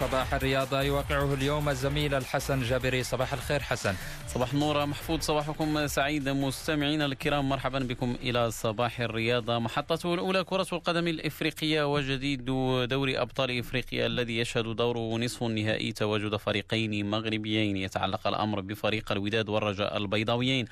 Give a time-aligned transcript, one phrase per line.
[0.00, 3.02] صباح الرياضة يوقعه اليوم الزميل الحسن جابري.
[3.02, 3.94] صباح الخير حسن.
[4.28, 5.86] صباح النور محفوظ صباحكم.
[5.86, 12.44] سعيد مستمعينا الكرام مرحبا بكم إلى صباح الرياضة محطته الأولى كرة القدم الإفريقية وجديد
[12.88, 17.76] دوري أبطال إفريقيا الذي يشهد دوره نصف النهائي تواجد فريقين مغربيين.
[17.76, 20.66] يتعلق الأمر بفريق الوداد والرجاء البيضاويين.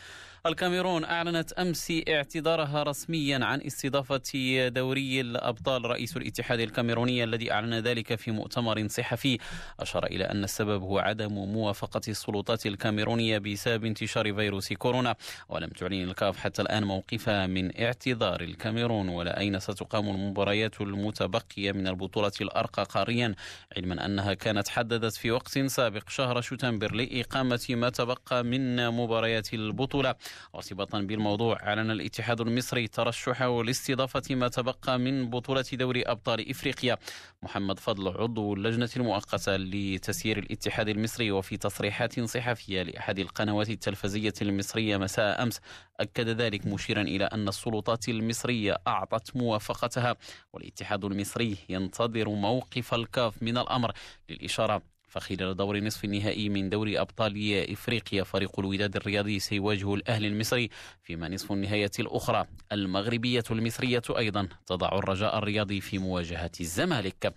[0.47, 8.15] الكاميرون أعلنت أمس اعتذارها رسميا عن استضافة دوري الأبطال رئيس الاتحاد الكاميروني الذي أعلن ذلك
[8.15, 9.39] في مؤتمر صحفي.
[9.81, 15.17] أشار إلى أن السبب هو عدم موافقة السلطات الكاميرونية بسبب انتشار فيروس كورونا
[15.49, 19.09] ولم تعلن الكاف حتى الآن موقفها من اعتذار الكاميرون.
[19.09, 23.35] ولا أين ستقام المباريات المتبقية من البطولة الأرقى قاريا؟
[23.77, 30.15] علما أنها كانت حددت في وقت سابق شهر شتنبر لإقامة ما تبقى من مباريات البطولة.
[30.55, 36.97] ارتباطا بالموضوع أعلن الاتحاد المصري ترشحه لاستضافة ما تبقى من بطولة دوري أبطال إفريقيا.
[37.43, 44.97] محمد فضل عضو اللجنة المؤقتة لتسيير الاتحاد المصري وفي تصريحات صحفية لأحد القنوات التلفزية المصرية
[44.97, 45.61] مساء أمس
[46.01, 50.17] أكد ذلك مشيرا إلى أن السلطات المصرية أعطت موافقتها
[50.53, 53.93] والاتحاد المصري ينتظر موقف الكاف من الأمر
[54.29, 60.71] للإشارة فخلال دور نصف النهائي من دوري أبطال إفريقيا فريق الوداد الرياضي سيواجه الأهلي المصري
[61.03, 62.47] فيما نصف النهاية الأخرى.
[62.73, 67.35] المغربية المصرية أيضا تضع الرجاء الرياضي في مواجهة الزمالك.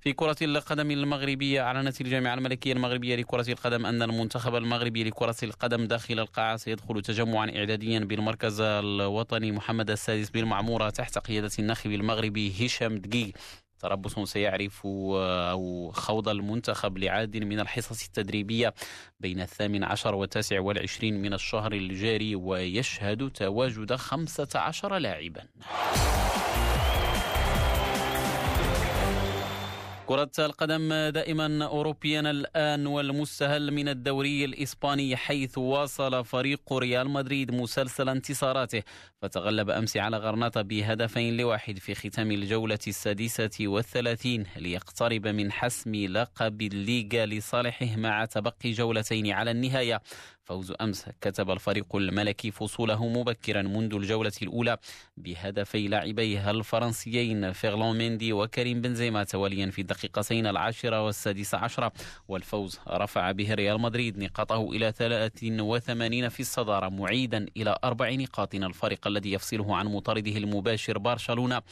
[0.00, 5.84] في كرة القدم المغربية أعلنت الجامعة الملكية المغربية لكرة القدم أن المنتخب المغربي لكرة القدم
[5.84, 12.98] داخل القاعة سيدخل تجمعا إعداديا بالمركز الوطني محمد السادس بالمعمورة تحت قيادة الناخب المغربي هشام
[12.98, 13.32] دقيق.
[13.78, 18.74] تربص سيعرف أو خوض المنتخب لعدد من الحصص التدريبية
[19.20, 25.42] بين الثامن عشر والتاسع والعشرين من الشهر الجاري ويشهد تواجد خمسة عشر لاعبا.
[30.08, 38.08] كرة القدم دائما أوروبيا الآن والمستهل من الدوري الإسباني حيث واصل فريق ريال مدريد مسلسل
[38.08, 38.82] انتصاراته
[39.22, 46.62] فتغلب أمس على غرناطة بهدفين لواحد في ختام الجولة السادسة والثلاثين ليقترب من حسم لقب
[46.62, 50.02] الليغا لصالحه مع تبقي جولتين على النهاية.
[50.48, 54.76] فوز أمس كتب الفريق الملكي فصوله مبكرا منذ الجولة الأولى
[55.16, 61.92] بهدفي لاعبيه الفرنسيين فيرلون ميندي وكريم بنزيما تواليا في الدقيقتين العاشرة والسادسة عشرة.
[62.28, 68.54] والفوز رفع به ريال مدريد نقاطه إلى 83 في الصدارة معيدا إلى أربع نقاط.
[68.54, 71.62] الفريق الذي يفصله عن مطارده المباشر برشلونة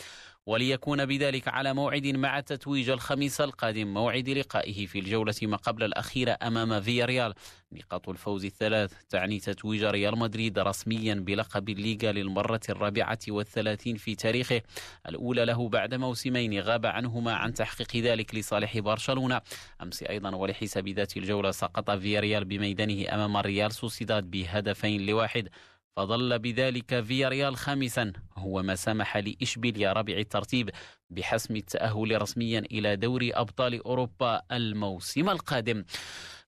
[0.46, 6.38] وليكون بذلك على موعد مع تتويج الخميس القادم موعد لقائه في الجولة ما قبل الأخيرة
[6.42, 7.34] أمام فياريال.
[7.72, 14.62] نقاط الفوز الثلاث تعني تتويج ريال مدريد رسميا بلقب الليغا للمرة الرابعة والثلاثين في تاريخه.
[15.08, 19.40] الأولى له بعد موسمين غاب عنهما عن تحقيق ذلك لصالح برشلونة.
[19.82, 25.48] أمس أيضا ولحساب ذات الجولة سقط فياريال بميدانه أمام الريال سوسيداد بهدفين لواحد.
[25.96, 28.12] فظل بذلك فياريال خامسا.
[28.36, 30.70] هو ما سمح لإشبيليا رابع الترتيب
[31.10, 35.84] بحسم التأهل رسميا إلى دوري أبطال أوروبا الموسم القادم.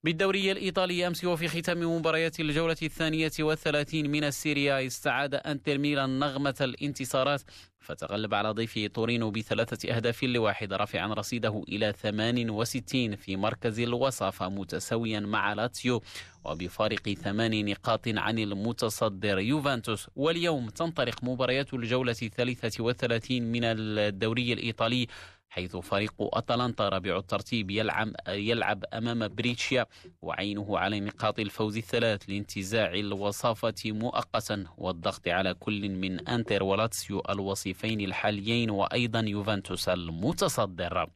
[0.04, 6.54] بالدوري الإيطالي أمس وفي ختام مباريات الجولة الثانية والثلاثين من السيريا استعاد أنتر ميلان نغمة
[6.60, 7.42] الانتصارات
[7.80, 15.20] فتغلب على ضيفه تورينو بثلاثة أهداف لواحد رافعا رصيده إلى 68 في مركز الوصافة متساويا
[15.20, 16.02] مع لاتسيو
[16.44, 19.38] وبفارق ثمان نقاط عن المتصدر.
[19.38, 25.06] يوفنتوس واليوم تنطلق مباريات الجولة الثالثة والثلاثين من الدوري الإيطالي
[25.48, 29.86] حيث فريق أتلانتا رابع الترتيب يلعب, يلعب أمام بريتشيا
[30.22, 38.00] وعينه على نقاط الفوز الثلاث لانتزاع الوصافة مؤقتا والضغط على كل من أنتر ولاتسيو الوصيفين
[38.00, 41.10] الحاليين وأيضا يوفنتوس المتصدر.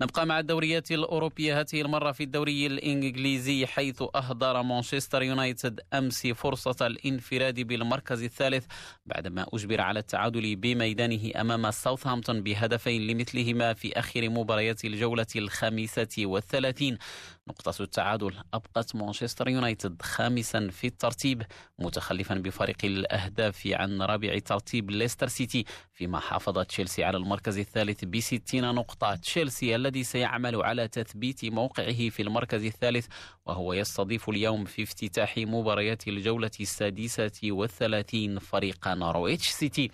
[0.00, 1.60] نبقى مع الدوريات الأوروبية.
[1.60, 8.66] هذه المرة في الدوري الإنجليزي حيث أهدر مانشستر يونايتد أمس فرصة الانفراد بالمركز الثالث
[9.06, 16.98] بعدما أجبر على التعادل بميدانه أمام ساوثهامبتون بهدفين لمثلهما في آخر مباريات الجولة الخامسة والثلاثين.
[17.48, 18.34] نقطة التعادل.
[18.54, 21.42] أبقت مانشستر يونايتد خامسا في الترتيب
[21.78, 25.64] متخلفا بفارق الأهداف عن رابع ترتيب ليستر سيتي
[25.94, 29.14] فيما حافظ تشيلسي على المركز الثالث بستين نقطة.
[29.14, 33.06] تشيلسي الذي سيعمل على تثبيت موقعه في المركز الثالث
[33.46, 39.90] وهو يستضيف اليوم في افتتاح مباريات الجولة السادسة والثلاثين فريق نورويتش سيتي.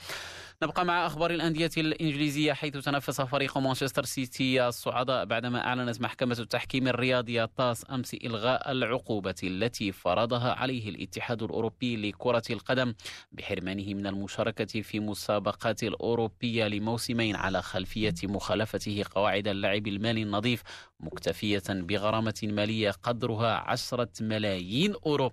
[0.62, 6.88] نبقى مع أخبار الأندية الإنجليزية حيث تنافس فريق مانشستر سيتي الصعداء بعدما أعلنت محكمة التحكيم
[6.88, 12.94] الرياضي الطاس أمس إلغاء العقوبة التي فرضها عليه الاتحاد الأوروبي لكرة القدم
[13.32, 20.62] بحرمانه من المشاركة في مسابقات الأوروبية لموسمين على خلفية مخالفته قواعد اللعب المالي النظيف
[21.02, 25.32] مكتفية بغرامة مالية قدرها عشرة ملايين أورو.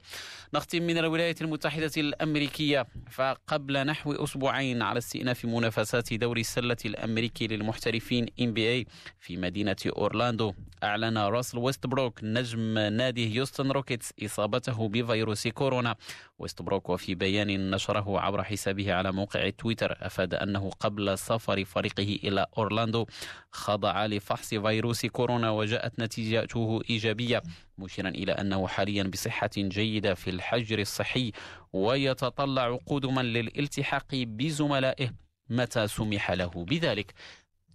[0.54, 2.88] نختم من الولايات المتحدة الأمريكية.
[3.12, 8.88] فقبل نحو أسبوعين على استئناف منافسات دوري السلة الأمريكي للمحترفين NBA
[9.20, 10.54] في مدينة أورلاندو.
[10.84, 15.96] أعلن راسل ويستبروك نجم نادي هيوستن روكيتس إصابته بفيروس كورونا.
[16.40, 22.46] ويستبروك وفي بيان نشره عبر حسابه على موقع تويتر أفاد أنه قبل سفر فريقه إلى
[22.58, 23.06] أورلاندو
[23.52, 27.42] خضع لفحص فيروس كورونا وجاءت نتيجته إيجابية
[27.78, 31.32] مشيرا إلى أنه حاليا بصحة جيدة في الحجر الصحي
[31.74, 35.10] ويتطلع قدما للالتحاق بزملائه
[35.50, 37.14] متى سمح له بذلك.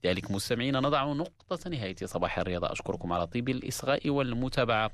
[0.05, 4.91] ذلك مستمعين نضع نقطة نهاية صباح الرياضة أشكركم على طيب الإصغاء والمتابعة.